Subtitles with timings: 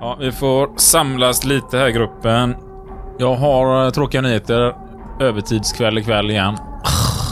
[0.00, 2.54] Ja, vi får samlas lite här gruppen.
[3.18, 4.74] Jag har eh, tråkiga nyheter.
[5.20, 6.56] Övertidskväll ikväll igen.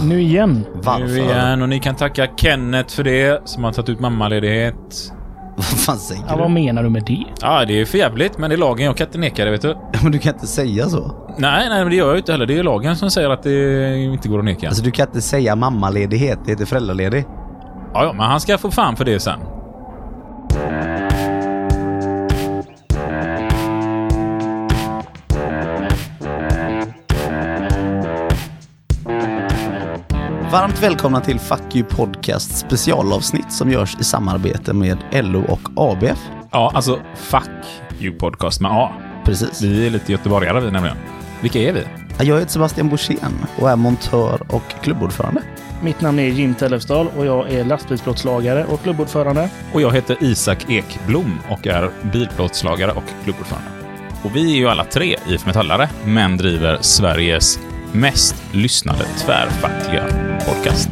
[0.03, 0.65] Nu igen.
[0.75, 1.05] Varför?
[1.07, 1.63] Nu igen.
[1.63, 5.13] Och ni kan tacka Kenneth för det, som har tagit ut mammaledighet.
[5.57, 6.55] Vad fan säger Ja, vad du?
[6.55, 7.25] menar du med det?
[7.43, 8.87] Ja, det är för jävligt, men det är lagen.
[8.87, 9.77] Jag kan inte neka det, vet du.
[10.03, 11.15] Men du kan inte säga så.
[11.39, 12.47] Nej, nej, men det gör jag ju inte heller.
[12.47, 14.69] Det är lagen som säger att det inte går att neka.
[14.69, 17.25] Alltså du kan inte säga mammaledighet, det heter föräldraledig.
[17.95, 19.39] Ja, ja, men han ska få fan för det sen.
[30.57, 36.19] Varmt välkomna till Fuck You Podcast specialavsnitt som görs i samarbete med LO och ABF.
[36.51, 37.67] Ja, alltså fuck
[38.01, 38.93] you podcast med A.
[39.25, 39.63] Precis.
[39.63, 40.97] Vi är lite göteborgare vi nämligen.
[41.41, 41.83] Vilka är vi?
[42.27, 45.43] Jag heter Sebastian Borssén och är montör och klubbordförande.
[45.83, 49.51] Mitt namn är Jim Tellefsdal och jag är lastbilsplåtslagare och klubbordförande.
[49.73, 53.69] Och jag heter Isak Ekblom och är bilplåtslagare och klubbordförande.
[54.23, 57.59] Och vi är ju alla tre IF Metallare, men driver Sveriges
[58.01, 60.07] mest lyssnade tvärfackliga
[60.47, 60.89] podcast.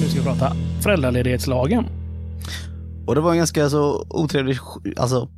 [0.00, 1.84] Nu ska vi prata föräldraledighetslagen.
[3.06, 4.58] Och det var en ganska så otrevlig
[4.96, 5.28] alltså,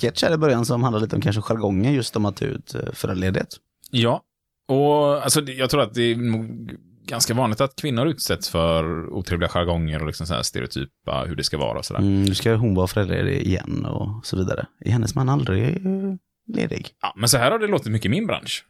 [0.00, 2.74] sketch här i början som handlade lite om kanske jargongen just om att ta ut
[2.74, 3.56] eh, föräldraledighet.
[3.90, 4.22] Ja,
[4.68, 6.16] och alltså, jag tror att det är
[7.06, 11.44] ganska vanligt att kvinnor utsätts för otrevliga jargonger och liksom så här stereotypa hur det
[11.44, 12.00] ska vara och sådär.
[12.00, 14.66] Mm, nu ska hon vara föräldraledig igen och så vidare.
[14.80, 16.14] Är hennes man aldrig eh,
[16.46, 16.88] ledig?
[17.02, 18.64] Ja, men så här har det låtit mycket i min bransch.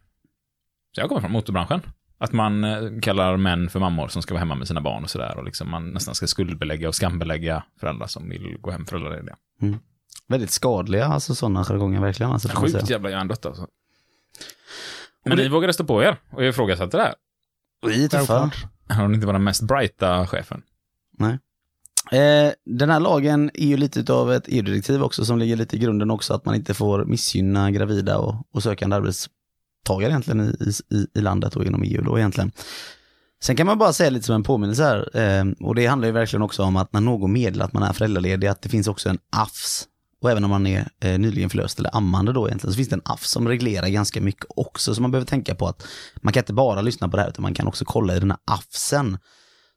[0.94, 1.80] Så jag kommer från motorbranschen.
[2.18, 5.10] Att man eh, kallar män för mammor som ska vara hemma med sina barn och
[5.10, 5.36] sådär.
[5.38, 9.36] Och liksom man nästan ska skuldbelägga och skambelägga föräldrar som vill gå hem föräldralediga.
[10.28, 12.32] Väldigt skadliga, alltså sådana jargonger verkligen.
[12.32, 13.66] Alltså, Sjukt jävla hjärndött alltså.
[15.24, 17.14] Men ni vågade stå på er och ifrågasatte det här.
[18.10, 18.66] Självklart.
[18.88, 20.62] Har ni inte varit den mest brighta chefen?
[22.12, 25.78] Eh, den här lagen är ju lite av ett EU-direktiv också som ligger lite i
[25.78, 31.06] grunden också att man inte får missgynna gravida och, och sökande arbetstagare egentligen i, i,
[31.14, 32.52] i landet och inom EU då egentligen.
[33.42, 36.12] Sen kan man bara säga lite som en påminnelse här, eh, och det handlar ju
[36.12, 39.08] verkligen också om att när någon meddelar att man är föräldraledig, att det finns också
[39.08, 39.88] en AFS.
[40.26, 42.94] Och även om man är eh, nyligen förlöst eller ammande då egentligen, så finns det
[42.94, 44.94] en AFS som reglerar ganska mycket också.
[44.94, 47.42] Så man behöver tänka på att man kan inte bara lyssna på det här, utan
[47.42, 49.18] man kan också kolla i den här AFSen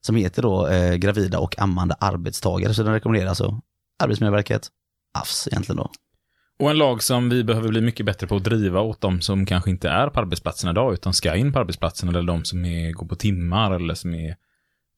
[0.01, 2.73] som heter då eh, gravida och ammande arbetstagare.
[2.73, 3.61] Så den rekommenderar alltså
[4.03, 4.67] Arbetsmiljöverket,
[5.13, 5.91] AFS egentligen då.
[6.59, 9.45] Och en lag som vi behöver bli mycket bättre på att driva åt de som
[9.45, 12.91] kanske inte är på arbetsplatsen idag, utan ska in på arbetsplatsen, eller de som är,
[12.91, 14.35] går på timmar, eller som är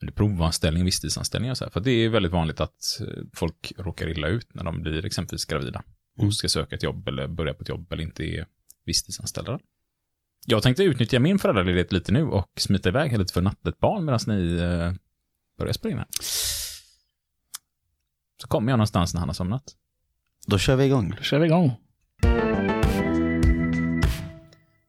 [0.02, 1.72] eller provanställning, visstidsanställning och så här.
[1.72, 5.46] För det är väldigt vanligt att eh, folk råkar illa ut när de blir exempelvis
[5.46, 5.84] gravida
[6.18, 6.32] och Mm.
[6.32, 8.46] ska söka ett jobb eller börja på ett jobb eller inte är
[8.86, 9.60] visstidsanställda.
[10.46, 14.06] Jag tänkte utnyttja min föräldraledighet lite nu och smita iväg lite för natt ett barn
[14.06, 14.94] medan ni eh,
[15.58, 16.08] börjar spela in här.
[18.42, 19.64] Så kommer jag någonstans när han har somnat.
[20.48, 21.14] Då kör vi igång.
[21.18, 21.72] Då kör vi igång.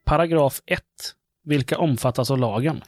[0.05, 0.83] Paragraf 1.
[1.45, 2.81] Vilka omfattas av lagen?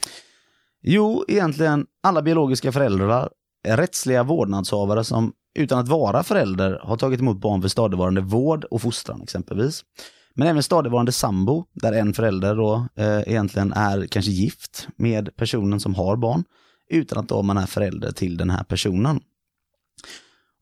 [0.87, 3.31] Jo, egentligen alla biologiska föräldrar
[3.69, 8.65] är rättsliga vårdnadshavare som utan att vara förälder har tagit emot barn för stadigvarande vård
[8.65, 9.85] och fostran exempelvis.
[10.35, 15.81] Men även stadigvarande sambo, där en förälder då eh, egentligen är kanske gift med personen
[15.81, 16.45] som har barn,
[16.91, 19.21] utan att då man är förälder till den här personen.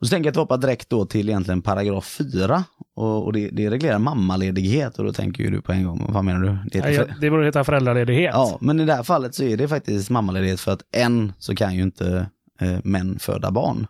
[0.03, 2.65] Och så tänker jag att vi hoppar direkt då till egentligen paragraf 4,
[2.97, 6.25] och, och det, det reglerar mammaledighet, och då tänker ju du på en gång, vad
[6.25, 6.59] menar du?
[6.71, 8.31] Det heter för- Det borde heta föräldraledighet.
[8.35, 11.55] Ja, men i det här fallet så är det faktiskt mammaledighet för att än så
[11.55, 12.27] kan ju inte
[12.61, 13.87] eh, män föda barn.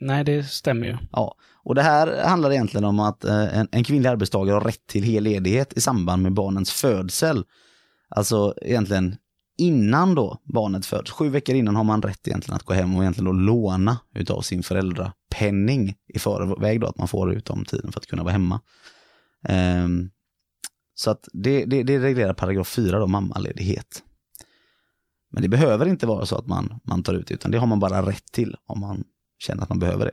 [0.00, 0.96] Nej, det stämmer ju.
[1.12, 4.86] Ja, och det här handlar egentligen om att eh, en, en kvinnlig arbetstagare har rätt
[4.86, 7.44] till hel ledighet i samband med barnens födsel.
[8.08, 9.16] Alltså egentligen
[9.58, 11.10] innan då barnet föds.
[11.10, 14.40] Sju veckor innan har man rätt egentligen att gå hem och egentligen då låna utav
[14.40, 18.32] sin föräldrapenning i förväg då, att man får ut om tiden för att kunna vara
[18.32, 18.60] hemma.
[19.48, 20.10] Um,
[20.94, 24.02] så att det, det, det reglerar paragraf 4 då, mammaledighet.
[25.30, 27.66] Men det behöver inte vara så att man, man tar ut det, utan det har
[27.66, 29.04] man bara rätt till om man
[29.38, 30.12] känner att man behöver det.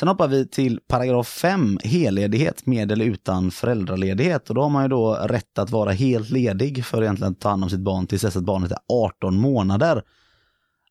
[0.00, 4.48] Sen hoppar vi till paragraf 5, helledighet med eller utan föräldraledighet.
[4.48, 7.48] Och då har man ju då rätt att vara helt ledig för egentligen att ta
[7.48, 10.02] hand om sitt barn tills dess att barnet är 18 månader.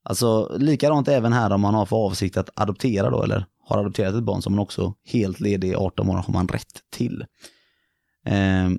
[0.03, 4.15] Alltså likadant även här om man har för avsikt att adoptera då, eller har adopterat
[4.15, 7.25] ett barn som man också helt ledig i 18 månader har man rätt till.
[8.25, 8.69] Eh,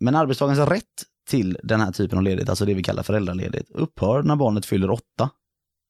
[0.00, 4.22] men arbetstagarens rätt till den här typen av ledighet, alltså det vi kallar föräldraledighet, upphör
[4.22, 5.30] när barnet fyller 8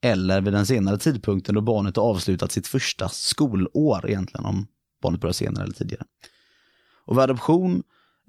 [0.06, 4.66] eller vid den senare tidpunkten då barnet har avslutat sitt första skolår egentligen, om
[5.02, 6.04] barnet börjar senare eller tidigare.
[7.04, 7.82] Och vid adoption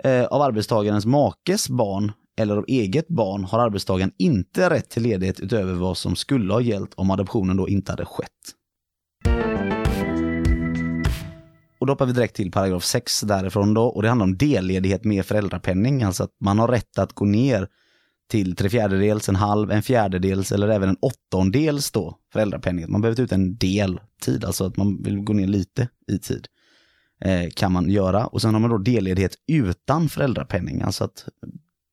[0.04, 5.40] eh, av arbetstagarens makes barn eller av eget barn har arbetstagaren inte rätt till ledighet
[5.40, 8.32] utöver vad som skulle ha gällt om adoptionen då inte hade skett.
[11.80, 15.04] Och då hoppar vi direkt till paragraf 6 därifrån då och det handlar om delledighet
[15.04, 17.68] med föräldrapenning, alltså att man har rätt att gå ner
[18.28, 22.92] till tre fjärdedels, en halv, en fjärdedels eller även en åttondels då föräldrapenning.
[22.92, 26.20] Man behöver ta ut en del tid, alltså att man vill gå ner lite i
[26.20, 26.48] tid.
[27.22, 28.28] Eh, kan man göra.
[28.28, 31.28] Och sen har man då delledighet utan föräldrapenning, alltså att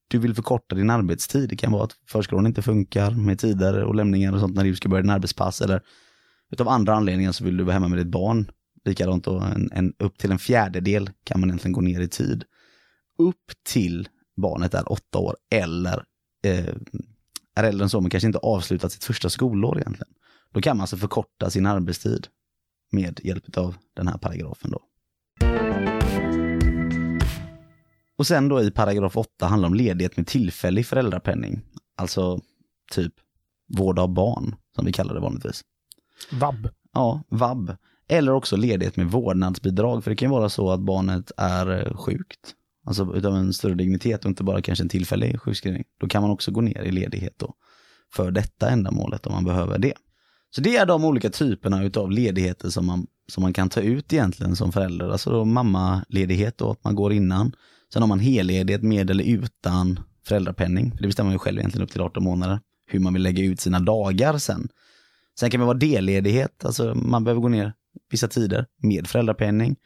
[0.09, 1.49] du vill förkorta din arbetstid.
[1.49, 4.77] Det kan vara att förskolan inte funkar med tider och lämningar och sånt när du
[4.77, 5.83] ska börja din arbetspass eller
[6.51, 8.51] utav andra anledningar så vill du vara hemma med ditt barn.
[8.85, 12.45] Likadant då, en, en, upp till en fjärdedel kan man egentligen gå ner i tid.
[13.19, 16.05] Upp till barnet är åtta år eller
[16.45, 16.75] eh,
[17.55, 20.15] är äldre än så men kanske inte avslutat sitt första skolår egentligen.
[20.53, 22.27] Då kan man alltså förkorta sin arbetstid
[22.93, 24.81] med hjälp av den här paragrafen då.
[28.17, 31.63] Och sen då i paragraf 8 handlar om ledighet med tillfällig föräldrapenning.
[31.97, 32.41] Alltså
[32.93, 33.13] typ
[33.79, 35.63] vård av barn, som vi kallar det vanligtvis.
[36.33, 36.69] Vab.
[36.93, 37.77] Ja, vab.
[38.09, 42.55] Eller också ledighet med vårdnadsbidrag, för det kan vara så att barnet är eh, sjukt.
[42.85, 45.85] Alltså utav en större dignitet och inte bara kanske en tillfällig sjukskrivning.
[46.01, 47.55] Då kan man också gå ner i ledighet då.
[48.13, 49.95] För detta ändamålet om man behöver det.
[50.51, 54.13] Så det är de olika typerna utav ledigheter som man, som man kan ta ut
[54.13, 55.09] egentligen som förälder.
[55.09, 57.53] Alltså då mammaledighet då, att man går innan.
[57.93, 60.93] Sen har man helledighet med eller utan föräldrapenning.
[61.01, 62.61] Det bestämmer man ju själv egentligen upp till 18 månader.
[62.87, 64.69] Hur man vill lägga ut sina dagar sen.
[65.41, 67.73] Sen kan det vara delledighet, alltså man behöver gå ner
[68.11, 69.77] vissa tider med föräldrapenning.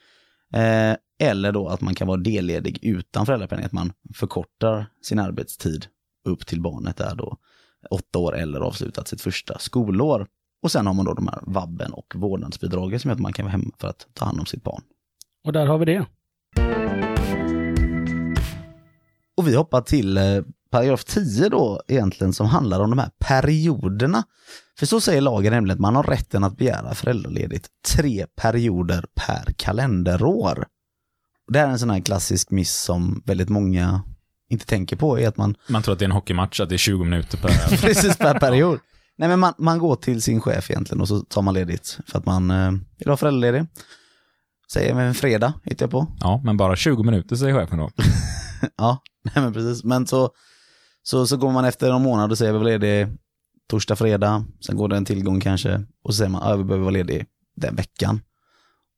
[0.54, 5.86] Eh, eller då att man kan vara delledig utan föräldrapenning, att man förkortar sin arbetstid
[6.24, 7.36] upp till barnet är då
[7.90, 10.26] åtta år eller avslutat sitt första skolår.
[10.62, 13.44] Och sen har man då de här vabben och vårdnadsbidraget som gör att man kan
[13.44, 14.82] vara hemma för att ta hand om sitt barn.
[15.44, 16.06] Och där har vi det.
[19.36, 20.24] Och vi hoppar till eh,
[20.70, 24.24] paragraf 10 då egentligen som handlar om de här perioderna.
[24.78, 29.52] För så säger lagen nämligen att man har rätten att begära föräldraledigt tre perioder per
[29.56, 30.66] kalenderår.
[31.52, 34.02] Det här är en sån här klassisk miss som väldigt många
[34.50, 36.74] inte tänker på är att man Man tror att det är en hockeymatch, att det
[36.74, 37.48] är 20 minuter per...
[37.80, 38.78] precis per period.
[39.18, 42.18] Nej men man, man går till sin chef egentligen och så tar man ledigt för
[42.18, 43.66] att man eh, vill ha föräldraledig.
[44.72, 46.06] Säger en fredag, hittar jag på.
[46.20, 47.90] ja, men bara 20 minuter säger chefen då.
[48.76, 49.84] ja, nej men precis.
[49.84, 50.30] Men så,
[51.08, 53.08] så, så går man efter en månad och säger vi var ledig
[53.70, 56.84] torsdag, fredag, sen går det en tillgång kanske och så säger man att vi behöver
[56.84, 57.26] vara ledig
[57.56, 58.20] den veckan.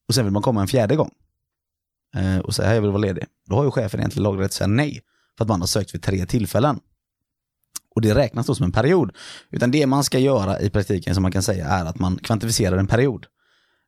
[0.08, 1.10] Och sen vill man komma en fjärde gång
[2.16, 3.24] eh, och säga att jag vill vara ledig.
[3.46, 5.00] Då har ju chefen egentligen lagrätt att säga nej
[5.38, 6.80] för att man har sökt vid tre tillfällen.
[7.94, 9.16] Och det räknas då som en period.
[9.50, 12.76] Utan det man ska göra i praktiken som man kan säga är att man kvantifierar
[12.76, 13.26] en period.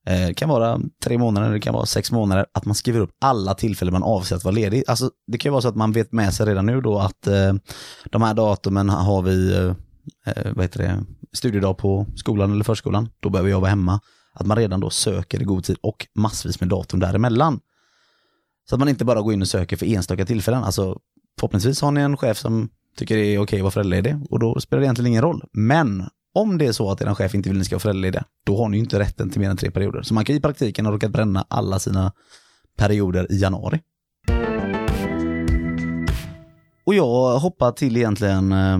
[0.06, 3.10] Eh, det kan vara tre månader, det kan vara sex månader, att man skriver upp
[3.20, 4.84] alla tillfällen man avser att vara ledig.
[4.86, 7.26] Alltså, det kan ju vara så att man vet med sig redan nu då att
[7.26, 7.54] eh,
[8.04, 9.74] de här datumen har vi, eh,
[10.26, 14.00] eh, vad heter det, studiedag på skolan eller förskolan, då behöver jag vara hemma.
[14.34, 17.60] Att man redan då söker i god tid och massvis med datum däremellan.
[18.68, 20.64] Så att man inte bara går in och söker för enstaka tillfällen.
[20.64, 20.98] Alltså
[21.38, 24.60] förhoppningsvis har ni en chef som tycker det är okej att vara föräldraledig och då
[24.60, 25.44] spelar det egentligen ingen roll.
[25.52, 28.24] Men om det är så att er chef inte vill att ni ska vara föräldralediga,
[28.44, 30.02] då har ni ju inte rätten till mer än tre perioder.
[30.02, 32.12] Så man kan i praktiken ha råkat bränna alla sina
[32.76, 33.80] perioder i januari.
[36.86, 38.78] Och jag hoppar till egentligen eh,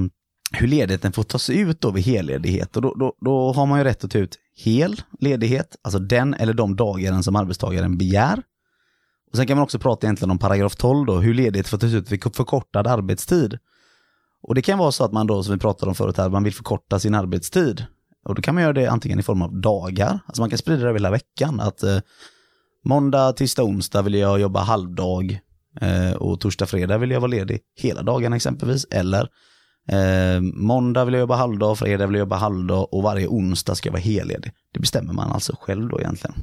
[0.53, 2.77] hur ledigheten får tas ut då vid helledighet.
[2.77, 6.35] Och då, då, då har man ju rätt att ta ut hel ledighet, alltså den
[6.35, 8.43] eller de dagar som arbetstagaren begär.
[9.31, 11.93] Och Sen kan man också prata egentligen om paragraf 12 då, hur ledighet får tas
[11.93, 13.59] ut vid förkortad arbetstid.
[14.43, 16.45] Och det kan vara så att man då, som vi pratade om förut här, man
[16.45, 17.87] vill förkorta sin arbetstid.
[18.25, 20.83] Och då kan man göra det antingen i form av dagar, alltså man kan sprida
[20.83, 21.61] det över hela veckan.
[21.61, 21.99] Att eh,
[22.85, 25.41] måndag, tisdag, onsdag vill jag jobba halvdag
[25.81, 28.87] eh, och torsdag, fredag vill jag vara ledig hela dagen exempelvis.
[28.91, 29.29] Eller
[29.89, 33.89] eh, måndag vill jag jobba halvdag, fredag vill jag jobba halvdag och varje onsdag ska
[33.89, 34.53] jag vara helledig.
[34.73, 36.35] Det bestämmer man alltså själv då egentligen.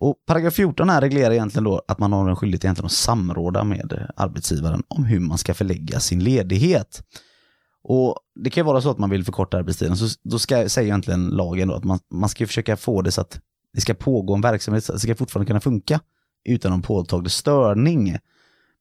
[0.00, 3.64] Och paragraf 14 här reglerar egentligen då att man har en skyldighet egentligen att samråda
[3.64, 7.02] med eh, arbetsgivaren om hur man ska förlägga sin ledighet.
[7.82, 10.88] Och det kan ju vara så att man vill förkorta arbetstiden, så då ska, säger
[10.88, 13.40] egentligen lagen då att man, man ska försöka få det så att
[13.72, 16.00] det ska pågå en verksamhet, så att det ska fortfarande kunna funka
[16.48, 18.16] utan någon påtaglig störning.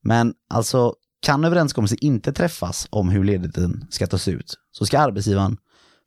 [0.04, 5.58] Men alltså, kan överenskommelse inte träffas om hur ledigheten ska tas ut, så ska arbetsgivaren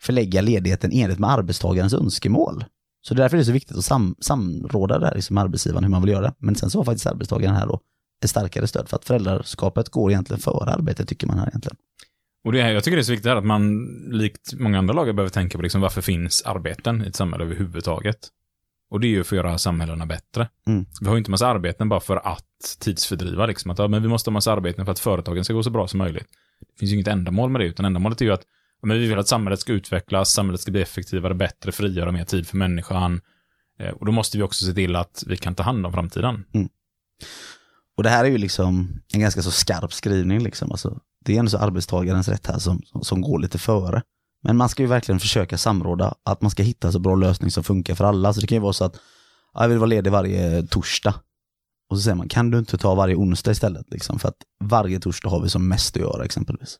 [0.01, 2.65] förlägga ledigheten enligt med arbetstagarens önskemål.
[3.03, 5.91] Så det är därför det så viktigt att sam, samråda där liksom med arbetsgivaren hur
[5.91, 6.35] man vill göra.
[6.39, 7.81] Men sen så har faktiskt arbetstagaren här då
[8.25, 11.77] ett starkare stöd för att föräldraskapet går egentligen före arbetet tycker man här egentligen.
[12.45, 14.95] Och det här, jag tycker det är så viktigt här att man, likt många andra
[14.95, 18.29] lagar, behöver tänka på liksom varför finns arbeten i ett samhälle överhuvudtaget.
[18.91, 20.49] Och det är ju för att göra samhällena bättre.
[20.67, 20.87] Mm.
[21.01, 23.47] Vi har ju inte massa arbeten bara för att tidsfördriva.
[23.47, 23.71] Liksom.
[23.71, 25.89] Att, ja, men vi måste ha massa arbeten för att företagen ska gå så bra
[25.89, 26.27] som möjligt.
[26.61, 28.45] Det finns ju inget ändamål med det, utan ändamålet är ju att
[28.83, 32.47] men vi vill att samhället ska utvecklas, samhället ska bli effektivare, bättre, frigöra mer tid
[32.47, 33.21] för människan.
[33.79, 36.45] Eh, och då måste vi också se till att vi kan ta hand om framtiden.
[37.97, 40.43] Och det här är ju liksom en ganska så skarp skrivning.
[40.43, 40.71] Liksom.
[40.71, 44.03] Alltså, det är ändå så arbetstagarens rätt här som, som, går lite före.
[44.43, 47.65] Men man ska ju verkligen försöka samråda, att man ska hitta så bra lösning som
[47.65, 48.33] funkar för alla.
[48.33, 48.97] Så det kan ju vara så att
[49.55, 51.15] ja, jag vill vara ledig varje torsdag.
[51.91, 53.91] Och så säger man, kan du inte ta varje onsdag istället?
[53.91, 56.79] Liksom, för att varje torsdag har vi som mest att göra exempelvis.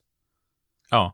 [0.89, 1.13] Ja.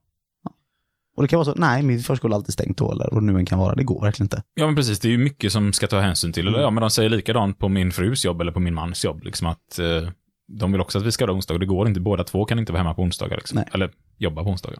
[1.17, 3.37] Och det kan vara så, nej min förskola är alltid stängt då, eller vad nu
[3.37, 3.75] än kan vara.
[3.75, 4.43] Det går verkligen inte.
[4.53, 4.99] Ja, men precis.
[4.99, 6.47] Det är ju mycket som ska ta hänsyn till.
[6.47, 6.61] Mm.
[6.61, 9.23] ja, men de säger likadant på min frus jobb eller på min mans jobb.
[9.23, 10.09] Liksom att eh,
[10.47, 11.59] de vill också att vi ska ha onsdagar.
[11.59, 11.99] Det går inte.
[11.99, 13.37] Båda två kan inte vara hemma på onsdagar.
[13.37, 13.63] Liksom.
[13.73, 14.79] Eller jobba på onsdagar.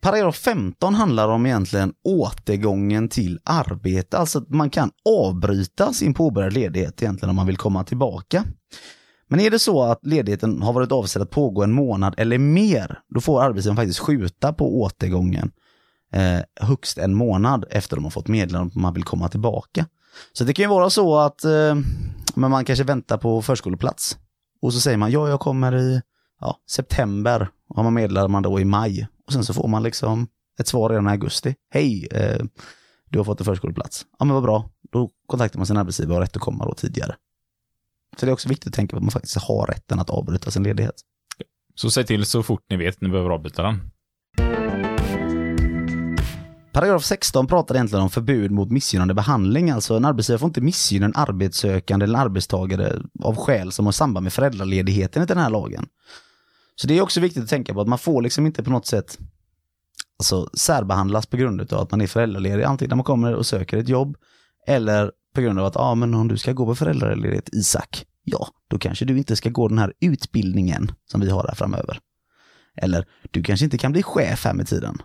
[0.00, 6.54] Paragraf 15 handlar om egentligen återgången till arbete, alltså att man kan avbryta sin påbörjade
[6.54, 8.44] ledighet egentligen om man vill komma tillbaka.
[9.30, 12.98] Men är det så att ledigheten har varit avsedd att pågå en månad eller mer,
[13.08, 15.52] då får arbetsgivaren faktiskt skjuta på återgången
[16.12, 19.86] eh, högst en månad efter de har fått meddelande om man vill komma tillbaka.
[20.32, 21.74] Så det kan ju vara så att eh,
[22.34, 24.18] men man kanske väntar på förskoleplats
[24.62, 26.02] och så säger man ja, jag kommer i
[26.40, 29.08] ja, september och man meddelar man då i maj.
[29.26, 30.26] Och sen så får man liksom
[30.60, 31.54] ett svar redan i augusti.
[31.70, 32.44] Hej, eh,
[33.10, 34.06] du har fått en förskoleplats.
[34.18, 36.74] Ja men vad bra, då kontaktar man sin arbetsgivare och har rätt att komma då
[36.74, 37.14] tidigare.
[38.16, 40.50] Så det är också viktigt att tänka på att man faktiskt har rätten att avbryta
[40.50, 40.94] sin ledighet.
[41.74, 43.80] Så säg till så fort ni vet ni behöver avbryta den.
[46.72, 49.70] Paragraf 16 pratar egentligen om förbud mot missgynnande behandling.
[49.70, 53.92] Alltså en arbetsgivare får inte missgynna en arbetssökande eller en arbetstagare av skäl som har
[53.92, 55.86] samband med föräldraledigheten i den här lagen.
[56.74, 58.86] Så det är också viktigt att tänka på att man får liksom inte på något
[58.86, 59.18] sätt
[60.18, 63.76] alltså, särbehandlas på grund av att man är föräldraledig, antingen när man kommer och söker
[63.76, 64.16] ett jobb
[64.66, 68.06] eller på grund av att, ja ah, men om du ska gå på föräldraledighet Isak,
[68.24, 71.98] ja, då kanske du inte ska gå den här utbildningen som vi har här framöver.
[72.76, 74.98] Eller, du kanske inte kan bli chef här med tiden.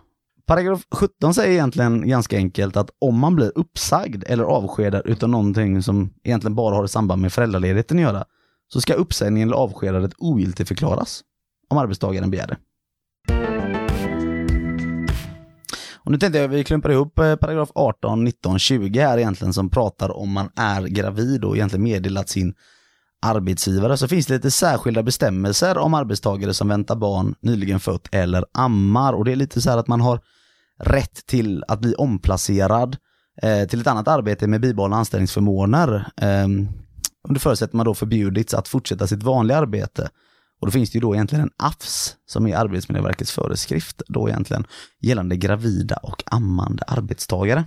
[0.46, 5.82] Paragraf 17 säger egentligen ganska enkelt att om man blir uppsagd eller avskedad utan någonting
[5.82, 8.24] som egentligen bara har i samband med föräldraledigheten att göra,
[8.68, 11.22] så ska uppsägningen eller avskedandet ogiltigförklaras
[11.68, 12.56] om arbetstagaren begär det.
[16.06, 19.70] Och nu tänkte jag vi klumpar ihop eh, paragraf 18, 19, 20 här egentligen som
[19.70, 22.54] pratar om man är gravid och egentligen meddelat sin
[23.22, 28.44] arbetsgivare så finns det lite särskilda bestämmelser om arbetstagare som väntar barn nyligen fött eller
[28.52, 30.20] ammar och det är lite så här att man har
[30.82, 32.96] rätt till att bli omplacerad
[33.42, 36.08] eh, till ett annat arbete med bibehållna anställningsförmåner.
[36.16, 36.46] Eh,
[37.28, 40.08] under förutsättning man då förbjudits att fortsätta sitt vanliga arbete.
[40.60, 44.66] Och då finns det ju då egentligen en AFS som är Arbetsmiljöverkets föreskrift då egentligen
[45.00, 47.64] gällande gravida och ammande arbetstagare.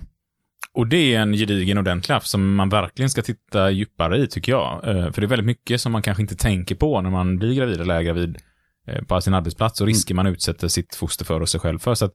[0.72, 4.52] Och det är en gedigen ordentlig app som man verkligen ska titta djupare i, tycker
[4.52, 4.88] jag.
[4.88, 7.54] Eh, För det är väldigt mycket som man kanske inte tänker på när man blir
[7.54, 8.38] gravid eller är gravid
[8.86, 11.94] eh, på sin arbetsplats och risker man utsätter sitt foster för och sig själv för.
[11.94, 12.14] Så att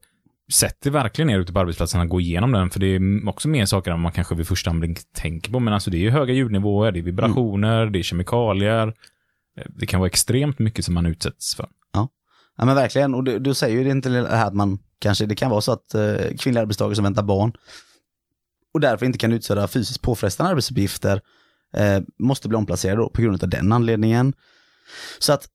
[0.53, 3.47] sätt det verkligen ner ute på arbetsplatsen och gå igenom den, för det är också
[3.47, 5.59] mer saker än man kanske vid första anblick tänker på.
[5.59, 8.93] Men alltså det är ju höga ljudnivåer, det är vibrationer, det är kemikalier.
[9.57, 11.69] Eh, det kan vara extremt mycket som man utsätts för.
[12.57, 15.25] Ja men verkligen, och du, du säger ju det inte det här att man kanske,
[15.25, 17.53] det kan vara så att eh, kvinnliga arbetstagare som väntar barn
[18.73, 21.21] och därför inte kan utföra fysiskt påfrestande arbetsuppgifter
[21.73, 24.33] eh, måste bli omplacerade då på grund av den anledningen.
[25.19, 25.47] Så att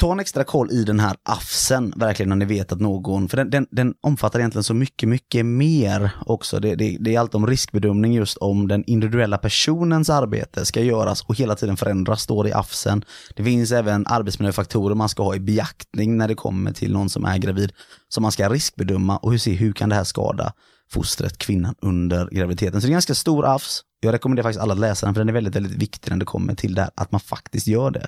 [0.00, 3.36] ta en extra koll i den här AFSen, verkligen när ni vet att någon, för
[3.36, 6.60] den, den, den omfattar egentligen så mycket, mycket mer också.
[6.60, 11.22] Det, det, det är allt om riskbedömning just om den individuella personens arbete ska göras
[11.22, 13.04] och hela tiden förändras, står det i AFSen.
[13.36, 17.24] Det finns även arbetsmiljöfaktorer man ska ha i beaktning när det kommer till någon som
[17.24, 17.72] är gravid,
[18.08, 20.52] som man ska riskbedöma och hur, se, hur kan det här skada
[20.92, 22.80] fostret, kvinnan under graviditeten.
[22.80, 23.80] Så det är en ganska stor AFS.
[24.00, 26.24] Jag rekommenderar faktiskt alla att läsa den för den är väldigt, väldigt viktig när det
[26.24, 28.06] kommer till det här, att man faktiskt gör det.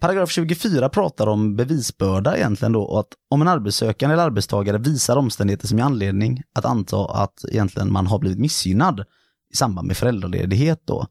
[0.00, 5.16] Paragraf 24 pratar om bevisbörda egentligen då och att om en arbetssökande eller arbetstagare visar
[5.16, 9.04] omständigheter som är anledning att anta att egentligen man har blivit missgynnad
[9.52, 11.06] i samband med föräldraledighet då,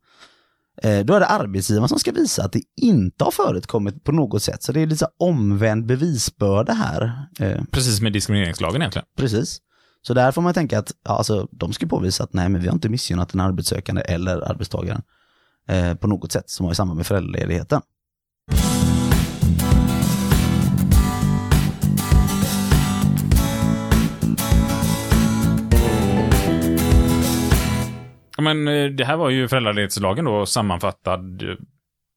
[0.82, 4.44] eh, då är det arbetsgivaren som ska visa att det inte har förekommit på något
[4.44, 4.64] sätt.
[4.64, 7.28] Så det är lite omvänd bevisbörda här.
[7.40, 9.06] Eh, Precis med diskrimineringslagen egentligen.
[9.18, 9.62] Precis.
[10.08, 12.68] Så där får man tänka att ja, alltså, de ska påvisa att nej, men vi
[12.68, 15.02] har inte missgynnat den arbetssökande eller arbetstagaren
[15.70, 17.82] eh, på något sätt som har i samband med föräldraledigheten.
[28.38, 31.56] Ja, men eh, det här var ju föräldraledighetslagen då sammanfattad eh,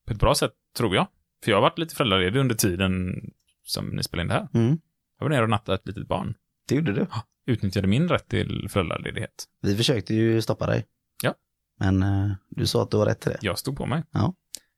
[0.06, 1.06] på ett bra sätt, tror jag.
[1.44, 3.20] För jag har varit lite föräldraledig under tiden
[3.64, 4.48] som ni spelade in det här.
[4.54, 4.78] Mm.
[5.18, 6.34] Jag var nere och nattade ett litet barn.
[6.68, 7.06] Det gjorde du.
[7.46, 9.44] Utnyttjade min rätt till föräldraledighet.
[9.62, 10.86] Vi försökte ju stoppa dig.
[11.22, 11.34] Ja.
[11.80, 13.38] Men eh, du sa att du var rätt till det.
[13.40, 14.02] Jag stod på mig.
[14.10, 14.34] Ja.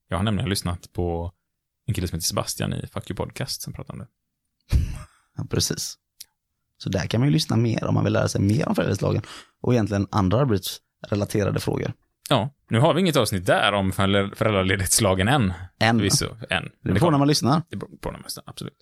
[0.08, 1.32] Jag har nämligen lyssnat på
[1.86, 4.06] en kille som heter Sebastian i Fuck You Podcast som pratar om det.
[5.36, 5.98] Ja, precis.
[6.78, 9.22] Så där kan man ju lyssna mer om man vill lära sig mer om föräldraledighetslagen
[9.60, 11.92] och egentligen andra arbetsrelaterade frågor.
[12.28, 15.52] Ja, nu har vi inget avsnitt där om föräldra- föräldraledighetslagen än.
[15.80, 15.98] Än.
[15.98, 16.64] Förvisso, än.
[16.82, 17.62] Det beror på när man lyssnar.
[17.70, 18.76] Det beror på när man lyssnar, absolut.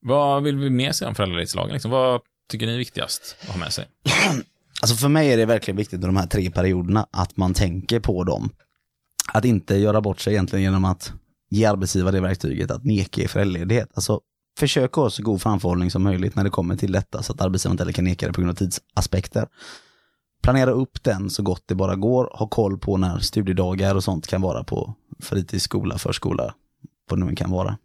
[0.00, 1.72] Vad vill vi mer säga om föräldraledighetslagen?
[1.72, 3.86] Liksom, vad tycker ni är viktigast att ha med sig?
[4.82, 8.00] Alltså för mig är det verkligen viktigt med de här tre perioderna, att man tänker
[8.00, 8.50] på dem.
[9.32, 11.12] Att inte göra bort sig egentligen genom att
[11.50, 13.90] ge arbetsgivare det verktyget att neka i föräldraledighet.
[13.94, 14.20] Alltså
[14.58, 17.74] försök ha så god framförhållning som möjligt när det kommer till detta så att arbetsgivaren
[17.74, 19.48] inte heller kan neka det på grund av tidsaspekter.
[20.42, 22.30] Planera upp den så gott det bara går.
[22.32, 26.54] Ha koll på när studiedagar och sånt kan vara på fritidsskola, förskola,
[27.10, 27.78] vad det nu kan vara.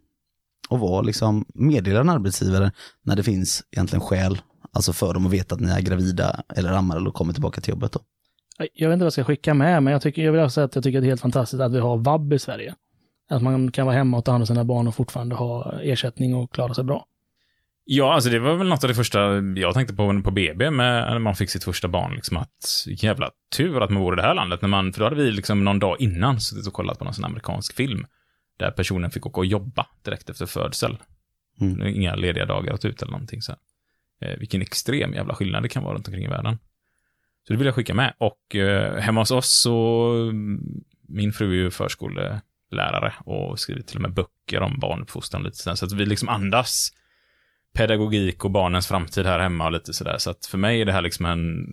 [0.68, 4.38] Och var liksom meddela en arbetsgivare när det finns egentligen skäl
[4.76, 7.70] Alltså för dem att veta att ni är gravida eller ammar eller kommer tillbaka till
[7.70, 8.00] jobbet då.
[8.72, 10.64] Jag vet inte vad jag ska skicka med, men jag, tycker, jag vill också säga
[10.64, 12.74] att jag tycker att det är helt fantastiskt att vi har vab i Sverige.
[13.28, 16.34] Att man kan vara hemma och ta hand om sina barn och fortfarande ha ersättning
[16.34, 17.06] och klara sig bra.
[17.88, 19.18] Ja, alltså det var väl något av det första
[19.56, 22.14] jag tänkte på på BB med när man fick sitt första barn.
[22.14, 24.62] Liksom att jävla tur att man bor i det här landet.
[24.62, 27.14] När man, för då hade vi liksom någon dag innan suttit och kollat på någon
[27.14, 28.06] sån amerikansk film.
[28.58, 30.96] Där personen fick åka och jobba direkt efter födsel.
[31.60, 31.86] Mm.
[31.86, 33.58] Inga lediga dagar att ta ut eller någonting så här.
[34.20, 36.58] Eh, vilken extrem jävla skillnad det kan vara runt omkring i världen.
[37.46, 38.14] Så det vill jag skicka med.
[38.18, 40.60] Och eh, hemma hos oss så, mm,
[41.08, 41.70] min fru är ju
[42.70, 45.76] lärare och skriver till och med böcker om barnuppfostran lite sådär.
[45.76, 46.92] Så att vi liksom andas
[47.76, 50.16] pedagogik och barnens framtid här hemma och lite sådär.
[50.18, 51.66] Så att för mig är det här liksom en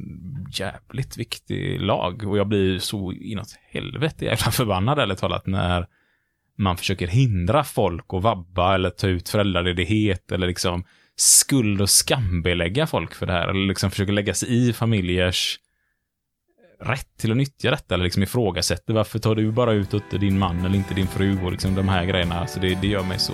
[0.54, 2.28] jävligt viktig lag.
[2.28, 5.88] Och jag blir så inåt helvete jävla förbannad ärligt talat när
[6.58, 10.84] man försöker hindra folk att vabba eller ta ut föräldraledighet eller liksom
[11.16, 13.48] skuld och skambelägga folk för det här.
[13.48, 15.60] Eller liksom försöker lägga sig i familjers
[16.84, 17.94] rätt till att nyttja detta.
[17.94, 21.52] Eller liksom ifrågasätter varför tar du bara ut din man eller inte din fru och
[21.52, 22.40] liksom de här grejerna.
[22.40, 23.34] Alltså det, det gör mig så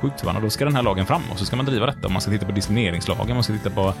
[0.00, 0.42] sjukt förbannad.
[0.42, 2.06] Då ska den här lagen fram och så ska man driva detta.
[2.06, 3.94] Och man ska titta på diskrimineringslagen, man ska titta på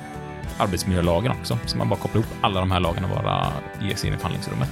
[0.58, 1.58] arbetsmiljölagen också.
[1.66, 3.52] Så man bara kopplar ihop alla de här lagarna och bara
[3.82, 4.70] ger sig in i förhandlingsrummet.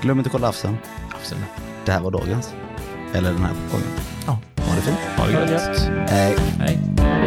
[0.00, 0.78] Glöm inte att kolla afsen.
[1.10, 1.44] Absolut.
[1.84, 2.54] Det här var dagens.
[3.14, 3.88] Eller den här gången.
[4.26, 4.38] Ja.
[4.56, 4.98] Ha det fint.
[5.16, 5.90] Ha det gött.
[6.10, 6.36] Hej.
[6.58, 7.17] Hej.